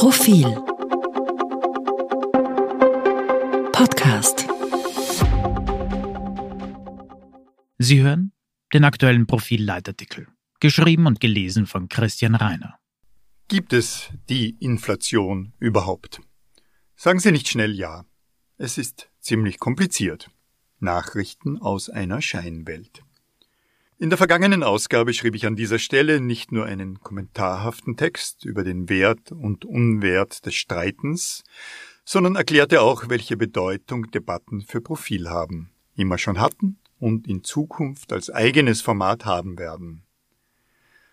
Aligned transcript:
Profil 0.00 0.46
Podcast 3.70 4.46
Sie 7.76 8.00
hören 8.00 8.32
den 8.72 8.84
aktuellen 8.84 9.26
Profil-Leitartikel, 9.26 10.28
geschrieben 10.58 11.04
und 11.04 11.20
gelesen 11.20 11.66
von 11.66 11.90
Christian 11.90 12.34
Reiner. 12.34 12.78
Gibt 13.48 13.74
es 13.74 14.08
die 14.30 14.56
Inflation 14.60 15.52
überhaupt? 15.58 16.22
Sagen 16.96 17.18
Sie 17.18 17.30
nicht 17.30 17.48
schnell 17.48 17.74
ja. 17.74 18.06
Es 18.56 18.78
ist 18.78 19.10
ziemlich 19.18 19.58
kompliziert. 19.58 20.30
Nachrichten 20.78 21.58
aus 21.58 21.90
einer 21.90 22.22
Scheinwelt. 22.22 23.02
In 24.02 24.08
der 24.08 24.16
vergangenen 24.16 24.62
Ausgabe 24.62 25.12
schrieb 25.12 25.34
ich 25.34 25.44
an 25.44 25.56
dieser 25.56 25.78
Stelle 25.78 26.22
nicht 26.22 26.52
nur 26.52 26.64
einen 26.64 27.00
kommentarhaften 27.00 27.98
Text 27.98 28.46
über 28.46 28.64
den 28.64 28.88
Wert 28.88 29.30
und 29.30 29.66
Unwert 29.66 30.46
des 30.46 30.54
Streitens, 30.54 31.44
sondern 32.02 32.34
erklärte 32.34 32.80
auch, 32.80 33.10
welche 33.10 33.36
Bedeutung 33.36 34.10
Debatten 34.10 34.62
für 34.62 34.80
Profil 34.80 35.28
haben, 35.28 35.70
immer 35.96 36.16
schon 36.16 36.40
hatten 36.40 36.78
und 36.98 37.28
in 37.28 37.44
Zukunft 37.44 38.14
als 38.14 38.30
eigenes 38.30 38.80
Format 38.80 39.26
haben 39.26 39.58
werden. 39.58 40.02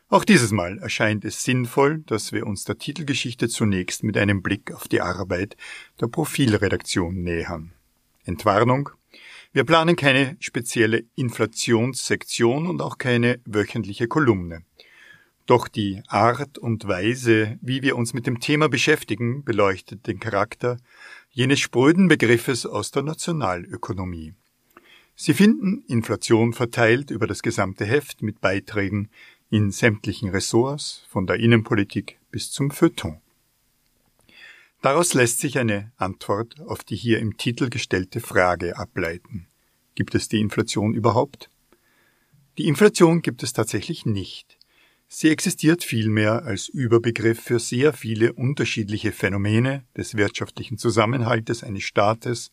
Auch 0.08 0.24
dieses 0.24 0.52
Mal 0.54 0.78
erscheint 0.78 1.26
es 1.26 1.44
sinnvoll, 1.44 2.04
dass 2.06 2.32
wir 2.32 2.48
uns 2.48 2.64
der 2.64 2.78
Titelgeschichte 2.78 3.50
zunächst 3.50 4.06
mit 4.06 4.18
einem 4.18 4.42
Blick 4.42 4.72
auf 4.72 4.88
die 4.88 5.02
Arbeit 5.02 5.58
der 6.00 6.08
Profilredaktion 6.08 7.22
nähern. 7.22 7.74
Entwarnung, 8.24 8.92
wir 9.58 9.66
planen 9.66 9.96
keine 9.96 10.38
spezielle 10.40 11.06
Inflationssektion 11.16 12.68
und 12.68 12.80
auch 12.80 13.00
keine 13.00 13.40
wöchentliche 13.44 14.08
Kolumne. 14.08 14.62
Doch 15.48 15.68
die 15.68 16.04
Art 16.08 16.60
und 16.60 16.88
Weise, 16.88 17.58
wie 17.64 17.82
wir 17.82 17.96
uns 17.96 18.14
mit 18.14 18.28
dem 18.28 18.40
Thema 18.40 18.70
beschäftigen, 18.70 19.44
beleuchtet 19.44 20.06
den 20.06 20.20
Charakter 20.20 20.78
jenes 21.32 21.60
spröden 21.60 22.08
Begriffes 22.08 22.68
aus 22.68 22.92
der 22.92 23.02
Nationalökonomie. 23.02 24.36
Sie 25.16 25.34
finden 25.34 25.84
Inflation 25.88 26.54
verteilt 26.54 27.10
über 27.10 27.26
das 27.26 27.42
gesamte 27.42 27.84
Heft 27.84 28.22
mit 28.22 28.40
Beiträgen 28.40 29.10
in 29.50 29.72
sämtlichen 29.72 30.30
Ressorts, 30.30 31.04
von 31.10 31.26
der 31.26 31.38
Innenpolitik 31.38 32.20
bis 32.30 32.52
zum 32.52 32.70
Feuilleton. 32.70 33.22
Daraus 34.84 35.16
lässt 35.16 35.40
sich 35.40 35.58
eine 35.58 35.92
Antwort 35.98 36.62
auf 36.62 36.84
die 36.84 36.96
hier 36.96 37.18
im 37.18 37.38
Titel 37.38 37.70
gestellte 37.72 38.20
Frage 38.20 38.78
ableiten. 38.78 39.47
Gibt 39.98 40.14
es 40.14 40.30
die 40.30 40.42
Inflation 40.42 40.94
überhaupt? 40.94 41.50
Die 42.60 42.68
Inflation 42.68 43.24
gibt 43.24 43.42
es 43.42 43.52
tatsächlich 43.52 44.06
nicht. 44.06 44.60
Sie 45.08 45.30
existiert 45.30 45.84
vielmehr 45.84 46.44
als 46.46 46.68
Überbegriff 46.68 47.42
für 47.42 47.58
sehr 47.60 47.94
viele 47.94 48.34
unterschiedliche 48.34 49.12
Phänomene 49.12 49.86
des 49.98 50.16
wirtschaftlichen 50.16 50.78
Zusammenhaltes 50.78 51.64
eines 51.64 51.82
Staates, 51.82 52.52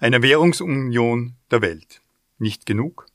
einer 0.00 0.20
Währungsunion 0.20 1.36
der 1.50 1.62
Welt. 1.62 2.02
Nicht 2.38 2.66
genug? 2.66 3.06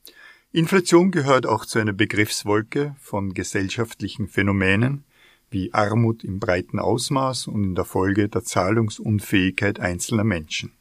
Inflation 0.50 1.12
gehört 1.12 1.46
auch 1.46 1.64
zu 1.64 1.78
einer 1.78 1.92
Begriffswolke 1.92 2.96
von 2.98 3.32
gesellschaftlichen 3.32 4.26
Phänomenen, 4.26 5.04
wie 5.50 5.72
Armut 5.72 6.24
im 6.24 6.40
breiten 6.40 6.80
Ausmaß 6.80 7.46
und 7.46 7.62
in 7.62 7.74
der 7.76 7.84
Folge 7.84 8.28
der 8.28 8.42
Zahlungsunfähigkeit 8.42 9.78
einzelner 9.78 10.24
Menschen. 10.24 10.72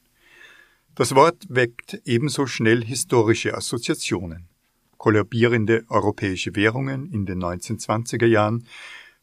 Das 0.98 1.14
Wort 1.14 1.46
weckt 1.48 2.02
ebenso 2.06 2.48
schnell 2.48 2.84
historische 2.84 3.54
Assoziationen. 3.54 4.50
Kollabierende 4.98 5.86
europäische 5.90 6.56
Währungen 6.56 7.06
in 7.06 7.28
den 7.28 7.40
1920er 7.40 8.26
Jahren, 8.26 8.66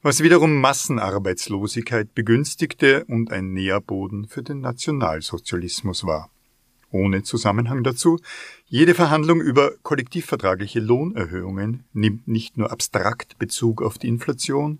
was 0.00 0.22
wiederum 0.22 0.60
Massenarbeitslosigkeit 0.60 2.14
begünstigte 2.14 3.04
und 3.06 3.32
ein 3.32 3.52
Nährboden 3.52 4.28
für 4.28 4.44
den 4.44 4.60
Nationalsozialismus 4.60 6.04
war 6.04 6.30
ohne 6.94 7.24
Zusammenhang 7.24 7.82
dazu, 7.82 8.18
jede 8.66 8.94
Verhandlung 8.94 9.40
über 9.40 9.72
kollektivvertragliche 9.82 10.80
Lohnerhöhungen 10.80 11.84
nimmt 11.92 12.28
nicht 12.28 12.56
nur 12.56 12.70
abstrakt 12.70 13.36
Bezug 13.38 13.82
auf 13.82 13.98
die 13.98 14.08
Inflation, 14.08 14.78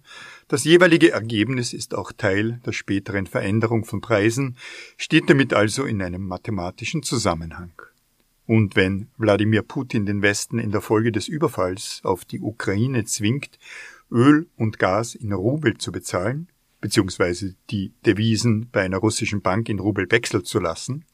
das 0.49 0.65
jeweilige 0.65 1.11
Ergebnis 1.11 1.73
ist 1.73 1.95
auch 1.95 2.13
Teil 2.13 2.61
der 2.65 2.73
späteren 2.73 3.27
Veränderung 3.27 3.85
von 3.85 4.01
Preisen, 4.01 4.57
steht 4.97 5.29
damit 5.29 5.53
also 5.53 5.85
in 5.85 6.01
einem 6.01 6.27
mathematischen 6.27 7.03
Zusammenhang. 7.03 7.73
Und 8.47 8.77
wenn 8.77 9.09
Wladimir 9.17 9.63
Putin 9.63 10.07
den 10.07 10.23
Westen 10.23 10.59
in 10.59 10.71
der 10.71 10.83
Folge 10.83 11.13
des 11.13 11.29
Überfalls 11.29 12.01
auf 12.05 12.25
die 12.25 12.41
Ukraine 12.41 13.05
zwingt, 13.07 13.59
Öl 14.11 14.47
und 14.57 14.79
Gas 14.79 15.15
in 15.15 15.33
Rubel 15.33 15.79
zu 15.79 15.91
bezahlen, 15.91 16.49
beziehungsweise 16.81 17.55
die 17.71 17.93
Devisen 18.05 18.69
bei 18.71 18.83
einer 18.83 18.99
russischen 18.99 19.41
Bank 19.41 19.71
in 19.71 19.79
Rubel 19.79 20.07
wechseln 20.11 20.45
zu 20.45 20.61
lassen, 20.61 21.07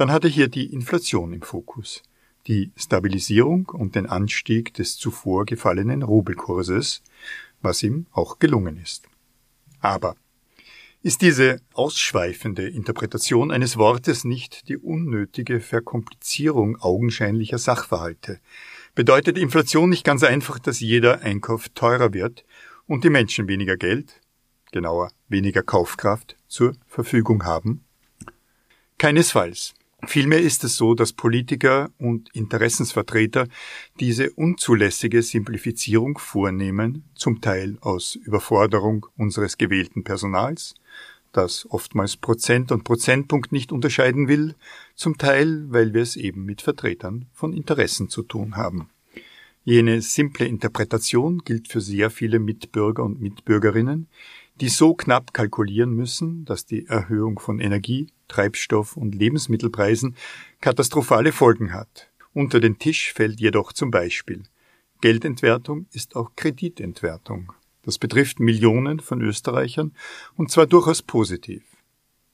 dann 0.00 0.10
hatte 0.10 0.28
hier 0.28 0.48
die 0.48 0.72
Inflation 0.72 1.34
im 1.34 1.42
Fokus, 1.42 2.02
die 2.46 2.72
Stabilisierung 2.74 3.66
und 3.66 3.96
den 3.96 4.06
Anstieg 4.06 4.72
des 4.72 4.96
zuvor 4.96 5.44
gefallenen 5.44 6.02
Rubelkurses, 6.02 7.02
was 7.60 7.82
ihm 7.82 8.06
auch 8.10 8.38
gelungen 8.38 8.78
ist. 8.78 9.04
Aber 9.80 10.16
ist 11.02 11.20
diese 11.20 11.60
ausschweifende 11.74 12.66
Interpretation 12.66 13.50
eines 13.50 13.76
Wortes 13.76 14.24
nicht 14.24 14.70
die 14.70 14.78
unnötige 14.78 15.60
Verkomplizierung 15.60 16.80
augenscheinlicher 16.80 17.58
Sachverhalte? 17.58 18.40
Bedeutet 18.94 19.36
Inflation 19.36 19.90
nicht 19.90 20.04
ganz 20.04 20.22
einfach, 20.22 20.58
dass 20.58 20.80
jeder 20.80 21.20
Einkauf 21.20 21.68
teurer 21.68 22.14
wird 22.14 22.46
und 22.86 23.04
die 23.04 23.10
Menschen 23.10 23.48
weniger 23.48 23.76
Geld, 23.76 24.18
genauer 24.72 25.10
weniger 25.28 25.62
Kaufkraft 25.62 26.38
zur 26.48 26.72
Verfügung 26.86 27.44
haben? 27.44 27.84
Keinesfalls. 28.96 29.74
Vielmehr 30.06 30.40
ist 30.40 30.64
es 30.64 30.76
so, 30.76 30.94
dass 30.94 31.12
Politiker 31.12 31.90
und 31.98 32.34
Interessensvertreter 32.34 33.46
diese 34.00 34.30
unzulässige 34.30 35.22
Simplifizierung 35.22 36.18
vornehmen, 36.18 37.04
zum 37.14 37.40
Teil 37.40 37.76
aus 37.80 38.14
Überforderung 38.14 39.06
unseres 39.16 39.58
gewählten 39.58 40.02
Personals, 40.02 40.74
das 41.32 41.66
oftmals 41.70 42.16
Prozent 42.16 42.72
und 42.72 42.84
Prozentpunkt 42.84 43.52
nicht 43.52 43.72
unterscheiden 43.72 44.26
will, 44.26 44.54
zum 44.94 45.18
Teil, 45.18 45.64
weil 45.68 45.94
wir 45.94 46.02
es 46.02 46.16
eben 46.16 46.44
mit 46.44 46.62
Vertretern 46.62 47.26
von 47.32 47.52
Interessen 47.52 48.08
zu 48.08 48.22
tun 48.22 48.56
haben. 48.56 48.88
Jene 49.62 50.00
simple 50.00 50.46
Interpretation 50.46 51.40
gilt 51.44 51.68
für 51.68 51.82
sehr 51.82 52.10
viele 52.10 52.38
Mitbürger 52.38 53.04
und 53.04 53.20
Mitbürgerinnen, 53.20 54.08
die 54.60 54.68
so 54.68 54.94
knapp 54.94 55.32
kalkulieren 55.32 55.90
müssen, 55.90 56.44
dass 56.44 56.66
die 56.66 56.86
Erhöhung 56.86 57.38
von 57.38 57.60
Energie, 57.60 58.08
Treibstoff 58.28 58.96
und 58.96 59.14
Lebensmittelpreisen 59.14 60.16
katastrophale 60.60 61.32
Folgen 61.32 61.72
hat. 61.72 62.10
Unter 62.32 62.60
den 62.60 62.78
Tisch 62.78 63.12
fällt 63.12 63.40
jedoch 63.40 63.72
zum 63.72 63.90
Beispiel 63.90 64.42
Geldentwertung 65.00 65.86
ist 65.92 66.14
auch 66.14 66.32
Kreditentwertung. 66.36 67.52
Das 67.82 67.98
betrifft 67.98 68.38
Millionen 68.38 69.00
von 69.00 69.22
Österreichern 69.22 69.94
und 70.36 70.50
zwar 70.50 70.66
durchaus 70.66 71.02
positiv. 71.02 71.62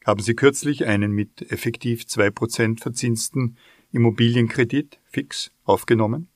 Haben 0.05 0.21
Sie 0.21 0.35
kürzlich 0.35 0.87
einen 0.87 1.13
mit 1.13 1.51
effektiv 1.51 2.07
zwei 2.07 2.31
Prozent 2.31 2.81
verzinsten 2.81 3.57
Immobilienkredit 3.93 4.99
fix 5.05 5.53
aufgenommen? 5.65 6.29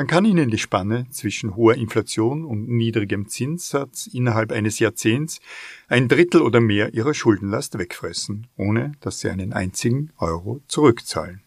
Dann 0.00 0.06
kann 0.06 0.24
Ihnen 0.24 0.48
die 0.48 0.56
Spanne 0.56 1.04
zwischen 1.10 1.56
hoher 1.56 1.74
Inflation 1.74 2.46
und 2.46 2.70
niedrigem 2.70 3.28
Zinssatz 3.28 4.06
innerhalb 4.06 4.50
eines 4.50 4.78
Jahrzehnts 4.78 5.42
ein 5.88 6.08
Drittel 6.08 6.40
oder 6.40 6.58
mehr 6.58 6.94
Ihrer 6.94 7.12
Schuldenlast 7.12 7.78
wegfressen, 7.78 8.46
ohne 8.56 8.92
dass 9.02 9.20
Sie 9.20 9.28
einen 9.28 9.52
einzigen 9.52 10.10
Euro 10.16 10.62
zurückzahlen. 10.68 11.42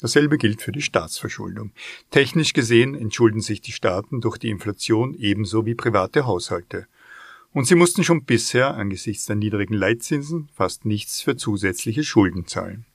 Dasselbe 0.00 0.38
gilt 0.38 0.62
für 0.62 0.72
die 0.72 0.80
Staatsverschuldung. 0.80 1.72
Technisch 2.10 2.54
gesehen 2.54 2.94
entschulden 2.94 3.42
sich 3.42 3.60
die 3.60 3.72
Staaten 3.72 4.22
durch 4.22 4.38
die 4.38 4.48
Inflation 4.48 5.12
ebenso 5.12 5.66
wie 5.66 5.74
private 5.74 6.24
Haushalte. 6.24 6.86
Und 7.52 7.66
sie 7.66 7.74
mussten 7.74 8.04
schon 8.04 8.24
bisher 8.24 8.74
angesichts 8.74 9.26
der 9.26 9.36
niedrigen 9.36 9.74
Leitzinsen 9.74 10.48
fast 10.54 10.86
nichts 10.86 11.20
für 11.20 11.36
zusätzliche 11.36 12.04
Schulden 12.04 12.46
zahlen. 12.46 12.86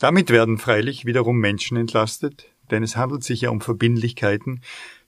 Damit 0.00 0.30
werden 0.30 0.58
freilich 0.58 1.04
wiederum 1.04 1.38
Menschen 1.38 1.76
entlastet, 1.76 2.50
denn 2.70 2.82
es 2.82 2.96
handelt 2.96 3.24
sich 3.24 3.42
ja 3.42 3.50
um 3.50 3.60
Verbindlichkeiten, 3.60 4.60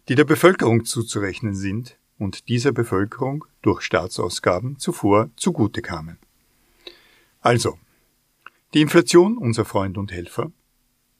die 0.08 0.14
der 0.14 0.24
Bevölkerung 0.24 0.84
zuzurechnen 0.84 1.54
sind 1.54 1.96
und 2.18 2.48
dieser 2.48 2.72
Bevölkerung 2.72 3.44
durch 3.62 3.82
Staatsausgaben 3.82 4.78
zuvor 4.78 5.30
zugute 5.36 5.82
kamen. 5.82 6.18
Also, 7.40 7.78
die 8.74 8.80
Inflation 8.80 9.36
unser 9.36 9.64
Freund 9.64 9.98
und 9.98 10.12
Helfer? 10.12 10.50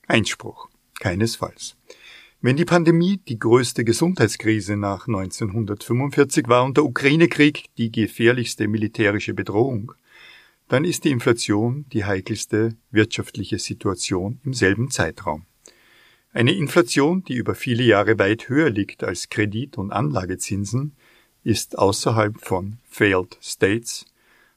Einspruch. 0.06 0.68
Keinesfalls. 1.00 1.76
Wenn 2.40 2.56
die 2.56 2.64
Pandemie 2.64 3.20
die 3.28 3.38
größte 3.38 3.84
Gesundheitskrise 3.84 4.76
nach 4.76 5.06
1945 5.06 6.48
war 6.48 6.64
und 6.64 6.76
der 6.76 6.84
Ukraine-Krieg 6.84 7.66
die 7.78 7.92
gefährlichste 7.92 8.66
militärische 8.68 9.34
Bedrohung, 9.34 9.92
dann 10.68 10.84
ist 10.84 11.04
die 11.04 11.10
Inflation 11.10 11.86
die 11.92 12.04
heikelste 12.04 12.76
wirtschaftliche 12.90 13.58
Situation 13.58 14.40
im 14.44 14.54
selben 14.54 14.90
Zeitraum. 14.90 15.44
Eine 16.34 16.52
Inflation, 16.54 17.22
die 17.24 17.34
über 17.34 17.54
viele 17.54 17.82
Jahre 17.82 18.18
weit 18.18 18.48
höher 18.48 18.70
liegt 18.70 19.04
als 19.04 19.28
Kredit- 19.28 19.76
und 19.76 19.92
Anlagezinsen, 19.92 20.96
ist 21.44 21.78
außerhalb 21.78 22.40
von 22.40 22.78
Failed 22.88 23.36
States 23.42 24.06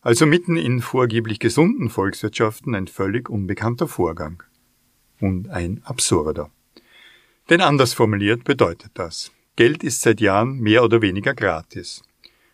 Also 0.02 0.26
mitten 0.26 0.56
in 0.56 0.82
vorgeblich 0.82 1.40
gesunden 1.40 1.90
Volkswirtschaften 1.90 2.76
ein 2.76 2.88
völlig 2.88 3.30
unbekannter 3.30 3.90
Vorgang. 3.90 4.44
Und 5.20 5.50
ein 5.50 5.82
absurder. 5.84 6.50
Denn 7.50 7.60
anders 7.60 7.94
formuliert 7.94 8.46
bedeutet 8.46 8.92
das, 8.94 9.32
Geld 9.58 9.84
ist 9.84 10.02
seit 10.02 10.22
Jahren 10.22 10.60
mehr 10.60 10.84
oder 10.84 11.02
weniger 11.02 11.34
gratis. 11.34 12.04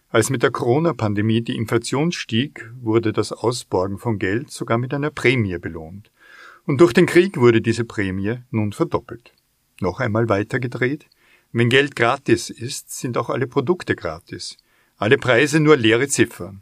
Als 0.09 0.29
mit 0.29 0.43
der 0.43 0.51
Corona-Pandemie 0.51 1.41
die 1.41 1.55
Inflation 1.55 2.11
stieg, 2.11 2.69
wurde 2.81 3.13
das 3.13 3.31
Ausborgen 3.31 3.97
von 3.97 4.17
Geld 4.17 4.49
sogar 4.49 4.77
mit 4.77 4.93
einer 4.93 5.11
Prämie 5.11 5.57
belohnt. 5.57 6.11
Und 6.65 6.79
durch 6.79 6.93
den 6.93 7.05
Krieg 7.05 7.37
wurde 7.37 7.61
diese 7.61 7.85
Prämie 7.85 8.39
nun 8.51 8.71
verdoppelt. 8.71 9.33
Noch 9.79 9.99
einmal 9.99 10.29
weitergedreht. 10.29 11.07
Wenn 11.51 11.69
Geld 11.69 11.95
gratis 11.95 12.49
ist, 12.49 12.91
sind 12.91 13.17
auch 13.17 13.29
alle 13.29 13.47
Produkte 13.47 13.95
gratis. 13.95 14.57
Alle 14.97 15.17
Preise 15.17 15.59
nur 15.59 15.75
leere 15.75 16.07
Ziffern. 16.07 16.61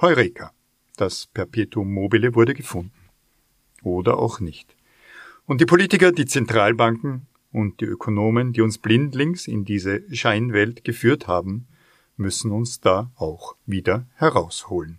Heureka. 0.00 0.52
Das 0.96 1.26
Perpetuum 1.26 1.92
mobile 1.92 2.34
wurde 2.34 2.54
gefunden. 2.54 2.92
Oder 3.82 4.18
auch 4.18 4.40
nicht. 4.40 4.76
Und 5.46 5.60
die 5.60 5.66
Politiker, 5.66 6.12
die 6.12 6.26
Zentralbanken 6.26 7.26
und 7.52 7.80
die 7.80 7.86
Ökonomen, 7.86 8.52
die 8.52 8.60
uns 8.60 8.78
blindlings 8.78 9.48
in 9.48 9.64
diese 9.64 10.02
Scheinwelt 10.14 10.84
geführt 10.84 11.26
haben, 11.26 11.66
müssen 12.16 12.50
uns 12.50 12.80
da 12.80 13.10
auch 13.16 13.56
wieder 13.64 14.06
herausholen. 14.16 14.98